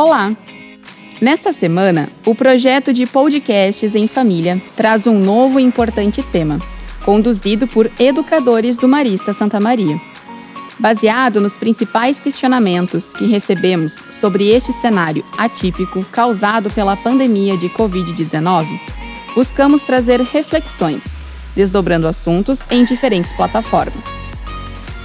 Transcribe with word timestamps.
Olá! 0.00 0.32
Nesta 1.20 1.52
semana, 1.52 2.08
o 2.24 2.32
projeto 2.32 2.92
de 2.92 3.04
podcasts 3.04 3.96
em 3.96 4.06
família 4.06 4.62
traz 4.76 5.08
um 5.08 5.18
novo 5.18 5.58
e 5.58 5.64
importante 5.64 6.22
tema, 6.22 6.60
conduzido 7.04 7.66
por 7.66 7.90
educadores 7.98 8.76
do 8.76 8.86
Marista 8.86 9.32
Santa 9.32 9.58
Maria. 9.58 10.00
Baseado 10.78 11.40
nos 11.40 11.56
principais 11.56 12.20
questionamentos 12.20 13.12
que 13.12 13.26
recebemos 13.26 13.96
sobre 14.12 14.46
este 14.46 14.72
cenário 14.72 15.24
atípico 15.36 16.04
causado 16.12 16.70
pela 16.70 16.96
pandemia 16.96 17.56
de 17.56 17.68
Covid-19, 17.68 18.68
buscamos 19.34 19.82
trazer 19.82 20.20
reflexões, 20.20 21.02
desdobrando 21.56 22.06
assuntos 22.06 22.60
em 22.70 22.84
diferentes 22.84 23.32
plataformas. 23.32 24.04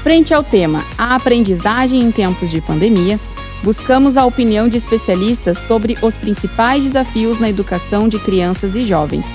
Frente 0.04 0.36
ao 0.36 0.44
tema 0.44 0.86
A 1.00 1.16
aprendizagem 1.16 2.00
em 2.00 2.12
tempos 2.12 2.52
de 2.52 2.62
pandemia, 2.62 3.20
buscamos 3.64 4.18
a 4.18 4.26
opinião 4.26 4.68
de 4.68 4.78
especialistas 4.78 5.58
sobre 5.58 5.98
os 6.02 6.16
principais 6.16 6.84
desafios 6.84 7.40
na 7.40 7.50
educação 7.50 8.08
de 8.08 8.20
crianças 8.20 8.76
e 8.76 8.84
jovens. 8.84 9.26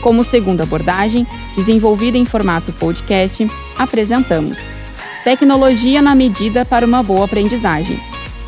Como 0.00 0.24
segunda 0.24 0.64
abordagem, 0.64 1.26
desenvolvida 1.54 2.18
em 2.18 2.24
formato 2.24 2.72
podcast, 2.72 3.48
apresentamos 3.78 4.58
Tecnologia 5.24 6.02
na 6.02 6.16
medida 6.16 6.64
para 6.64 6.84
uma 6.84 7.00
boa 7.00 7.26
aprendizagem. 7.26 7.96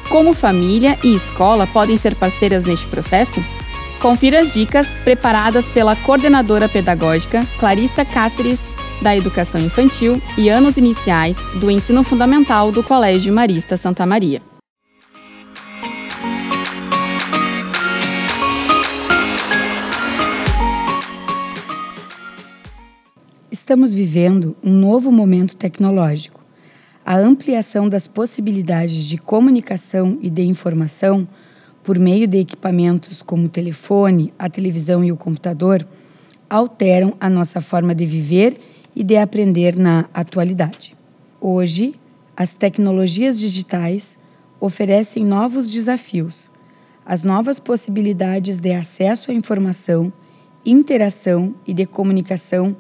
Como 0.09 0.35
família 0.35 0.99
e 1.05 1.15
escola 1.15 1.69
podem 1.69 1.97
ser 1.97 2.17
parceiras 2.17 2.65
neste 2.65 2.87
processo? 2.89 3.45
Confira 4.01 4.41
as 4.41 4.53
dicas 4.53 4.89
preparadas 5.05 5.69
pela 5.69 5.95
coordenadora 5.95 6.69
pedagógica 6.69 7.47
Clarissa 7.59 8.05
Cáceres, 8.05 8.61
da 9.01 9.17
Educação 9.17 9.61
Infantil 9.61 10.21
e 10.37 10.49
Anos 10.49 10.77
Iniciais 10.77 11.39
do 11.61 11.71
Ensino 11.71 12.03
Fundamental 12.03 12.73
do 12.73 12.83
Colégio 12.83 13.33
Marista 13.33 13.77
Santa 13.77 14.05
Maria. 14.05 14.43
Estamos 23.65 23.95
vivendo 23.95 24.55
um 24.63 24.71
novo 24.71 25.11
momento 25.11 25.57
tecnológico. 25.57 26.45
A 27.03 27.17
ampliação 27.17 27.89
das 27.89 28.07
possibilidades 28.07 29.05
de 29.05 29.17
comunicação 29.17 30.19
e 30.21 30.29
de 30.29 30.43
informação 30.43 31.27
por 31.83 31.99
meio 31.99 32.29
de 32.29 32.37
equipamentos 32.37 33.23
como 33.23 33.47
o 33.47 33.49
telefone, 33.49 34.35
a 34.39 34.51
televisão 34.51 35.03
e 35.03 35.11
o 35.11 35.17
computador 35.17 35.89
alteram 36.51 37.17
a 37.19 37.31
nossa 37.31 37.63
forma 37.63 37.95
de 37.95 38.05
viver 38.05 38.61
e 38.95 39.03
de 39.03 39.17
aprender 39.17 39.79
na 39.79 40.11
atualidade. 40.13 40.95
Hoje, 41.41 41.95
as 42.37 42.53
tecnologias 42.53 43.41
digitais 43.41 44.19
oferecem 44.61 45.25
novos 45.25 45.71
desafios. 45.71 46.51
As 47.03 47.23
novas 47.23 47.59
possibilidades 47.59 48.61
de 48.61 48.75
acesso 48.75 49.31
à 49.31 49.35
informação, 49.35 50.13
interação 50.67 51.55
e 51.67 51.73
de 51.73 51.87
comunicação 51.87 52.77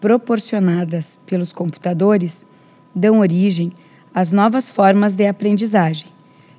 proporcionadas 0.00 1.18
pelos 1.26 1.52
computadores 1.52 2.46
dão 2.94 3.18
origem 3.18 3.72
às 4.14 4.32
novas 4.32 4.70
formas 4.70 5.14
de 5.14 5.26
aprendizagem. 5.26 6.08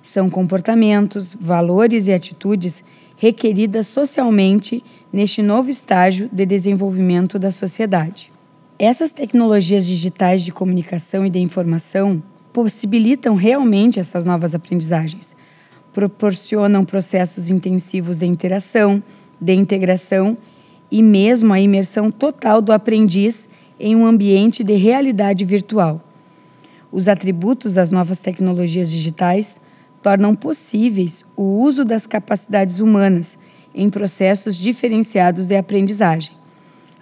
São 0.02 0.30
comportamentos, 0.30 1.36
valores 1.40 2.08
e 2.08 2.14
atitudes 2.14 2.84
requeridas 3.16 3.88
socialmente 3.88 4.84
neste 5.12 5.42
novo 5.42 5.70
estágio 5.70 6.30
de 6.32 6.46
desenvolvimento 6.46 7.40
da 7.40 7.52
sociedade. 7.52 8.32
Essas 8.80 9.12
tecnologias 9.12 9.88
digitais 9.88 10.44
de 10.44 10.52
comunicação 10.52 11.26
e 11.26 11.30
de 11.30 11.40
informação 11.40 12.22
possibilitam 12.54 13.36
realmente 13.36 14.00
essas 14.00 14.24
novas 14.24 14.54
aprendizagens, 14.54 15.36
proporcionam 15.92 16.86
processos 16.86 17.50
intensivos 17.50 18.20
de 18.20 18.28
interação, 18.28 19.02
de 19.42 19.54
integração 19.54 20.38
e 20.92 21.02
mesmo 21.02 21.54
a 21.54 21.60
imersão 21.60 22.10
total 22.10 22.62
do 22.62 22.72
aprendiz 22.72 23.50
em 23.80 23.96
um 23.96 24.06
ambiente 24.06 24.64
de 24.64 24.74
realidade 24.76 25.44
virtual. 25.46 26.00
Os 26.92 27.08
atributos 27.08 27.74
das 27.74 27.92
novas 27.92 28.20
tecnologias 28.20 28.90
digitais 28.90 29.60
tornam 30.02 30.34
possíveis 30.34 31.26
o 31.36 31.44
uso 31.44 31.84
das 31.84 32.06
capacidades 32.06 32.80
humanas 32.80 33.38
em 33.76 33.90
processos 33.90 34.56
diferenciados 34.56 35.48
de 35.48 35.56
aprendizagem. 35.56 36.32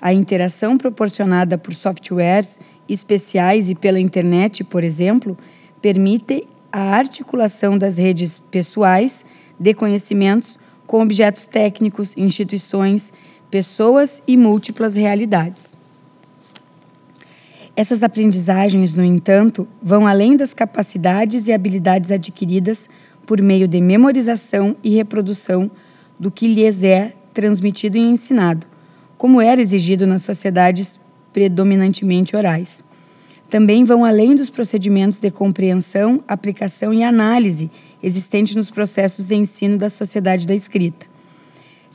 A 0.01 0.13
interação 0.13 0.77
proporcionada 0.77 1.57
por 1.57 1.73
softwares 1.73 2.59
especiais 2.87 3.69
e 3.69 3.75
pela 3.75 3.99
internet, 3.99 4.63
por 4.63 4.83
exemplo, 4.83 5.37
permite 5.81 6.47
a 6.71 6.95
articulação 6.95 7.77
das 7.77 7.97
redes 7.97 8.37
pessoais 8.37 9.23
de 9.59 9.73
conhecimentos 9.73 10.59
com 10.85 11.01
objetos 11.01 11.45
técnicos, 11.45 12.13
instituições, 12.17 13.13
pessoas 13.49 14.21
e 14.27 14.35
múltiplas 14.35 14.95
realidades. 14.95 15.75
Essas 17.75 18.03
aprendizagens, 18.03 18.95
no 18.95 19.03
entanto, 19.03 19.67
vão 19.81 20.07
além 20.07 20.37
das 20.37 20.53
capacidades 20.53 21.47
e 21.47 21.53
habilidades 21.53 22.09
adquiridas 22.09 22.89
por 23.25 23.41
meio 23.41 23.67
de 23.67 23.81
memorização 23.81 24.75
e 24.83 24.95
reprodução 24.95 25.69
do 26.17 26.31
que 26.31 26.47
lhes 26.47 26.83
é 26.83 27.13
transmitido 27.33 27.97
e 27.97 28.01
ensinado, 28.01 28.65
como 29.17 29.41
era 29.41 29.59
exigido 29.59 30.07
nas 30.07 30.21
sociedades 30.21 30.99
predominantemente 31.33 32.35
orais. 32.35 32.81
Também 33.49 33.83
vão 33.83 34.05
além 34.05 34.35
dos 34.35 34.49
procedimentos 34.49 35.19
de 35.19 35.29
compreensão, 35.29 36.23
aplicação 36.27 36.93
e 36.93 37.03
análise 37.03 37.69
existentes 38.01 38.55
nos 38.55 38.71
processos 38.71 39.27
de 39.27 39.35
ensino 39.35 39.77
da 39.77 39.89
sociedade 39.89 40.47
da 40.47 40.55
escrita. 40.55 41.05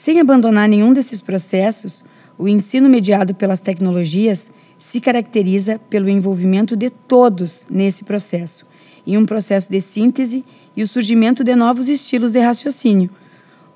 Sem 0.01 0.19
abandonar 0.19 0.67
nenhum 0.67 0.95
desses 0.95 1.21
processos, 1.21 2.03
o 2.39 2.49
ensino 2.49 2.89
mediado 2.89 3.35
pelas 3.35 3.61
tecnologias 3.61 4.51
se 4.79 4.99
caracteriza 4.99 5.79
pelo 5.91 6.09
envolvimento 6.09 6.75
de 6.75 6.89
todos 6.89 7.67
nesse 7.69 8.03
processo, 8.03 8.65
em 9.07 9.19
um 9.19 9.27
processo 9.27 9.71
de 9.71 9.79
síntese 9.79 10.43
e 10.75 10.83
o 10.83 10.87
surgimento 10.87 11.45
de 11.45 11.55
novos 11.55 11.91
estilos 11.91 12.33
de 12.33 12.41
raciocínio, 12.41 13.11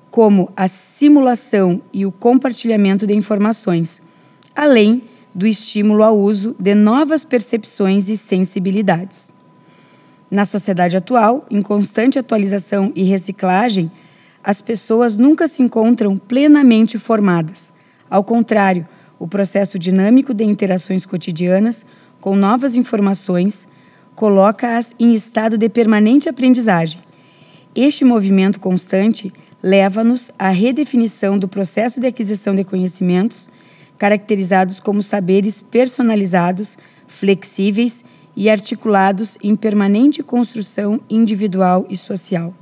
como 0.09 0.51
a 0.57 0.67
simulação 0.67 1.79
e 1.93 2.07
o 2.07 2.11
compartilhamento 2.11 3.05
de 3.05 3.13
informações, 3.13 4.01
além 4.55 5.03
do 5.31 5.45
estímulo 5.45 6.01
ao 6.01 6.17
uso 6.17 6.55
de 6.57 6.73
novas 6.73 7.23
percepções 7.23 8.09
e 8.09 8.17
sensibilidades. 8.17 9.31
Na 10.31 10.43
sociedade 10.43 10.97
atual, 10.97 11.45
em 11.51 11.61
constante 11.61 12.17
atualização 12.17 12.91
e 12.95 13.03
reciclagem, 13.03 13.91
as 14.45 14.61
pessoas 14.61 15.17
nunca 15.17 15.47
se 15.47 15.63
encontram 15.63 16.17
plenamente 16.17 16.99
formadas. 16.99 17.73
Ao 18.07 18.23
contrário, 18.23 18.87
o 19.17 19.27
processo 19.27 19.79
dinâmico 19.79 20.35
de 20.35 20.43
interações 20.43 21.03
cotidianas 21.03 21.83
com 22.21 22.35
novas 22.35 22.75
informações 22.75 23.67
coloca-as 24.13 24.93
em 24.99 25.15
estado 25.15 25.57
de 25.57 25.67
permanente 25.67 26.29
aprendizagem. 26.29 27.01
Este 27.73 28.05
movimento 28.05 28.59
constante 28.59 29.33
leva-nos 29.63 30.29
à 30.37 30.49
redefinição 30.49 31.39
do 31.39 31.47
processo 31.47 31.99
de 31.99 32.05
aquisição 32.05 32.55
de 32.55 32.63
conhecimentos, 32.63 33.49
caracterizados 33.97 34.79
como 34.79 35.01
saberes 35.01 35.59
personalizados, 35.59 36.77
flexíveis 37.07 38.05
e 38.35 38.47
articulados 38.47 39.39
em 39.41 39.55
permanente 39.55 40.21
construção 40.21 41.01
individual 41.09 41.87
e 41.89 41.97
social. 41.97 42.53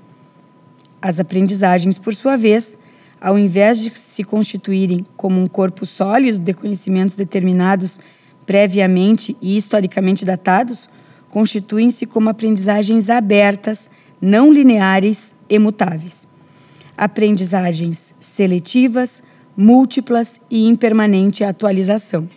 As 1.04 1.20
aprendizagens, 1.20 2.00
por 2.00 2.16
sua 2.16 2.38
vez, 2.38 2.78
ao 3.20 3.38
invés 3.38 3.78
de 3.78 3.92
se 4.00 4.24
constituírem 4.24 5.06
como 5.18 5.38
um 5.38 5.48
corpo 5.48 5.86
sólido 5.86 6.38
de 6.38 6.54
conhecimentos 6.54 7.18
determinados 7.18 8.00
previamente 8.46 9.36
e 9.42 9.58
historicamente 9.58 10.24
datados, 10.24 10.90
constituem-se 11.30 12.06
como 12.06 12.30
aprendizagens 12.30 13.10
abertas, 13.10 13.90
não 14.22 14.50
lineares 14.50 15.36
e 15.50 15.60
mutáveis. 15.60 16.26
Aprendizagens 16.98 18.16
seletivas, 18.18 19.22
múltiplas 19.58 20.40
e 20.50 20.66
em 20.66 20.74
permanente 20.74 21.44
atualização. 21.44 22.30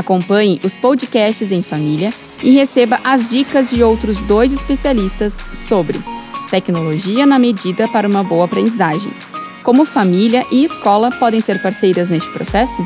Acompanhe 0.00 0.58
os 0.64 0.78
podcasts 0.78 1.52
em 1.52 1.60
família 1.60 2.10
e 2.42 2.52
receba 2.52 2.98
as 3.04 3.28
dicas 3.28 3.68
de 3.68 3.82
outros 3.82 4.22
dois 4.22 4.50
especialistas 4.50 5.36
sobre 5.52 6.00
tecnologia 6.50 7.26
na 7.26 7.38
medida 7.38 7.86
para 7.86 8.08
uma 8.08 8.24
boa 8.24 8.46
aprendizagem. 8.46 9.12
Como 9.62 9.84
família 9.84 10.46
e 10.50 10.64
escola 10.64 11.10
podem 11.10 11.42
ser 11.42 11.60
parceiras 11.60 12.08
neste 12.08 12.30
processo? 12.30 12.82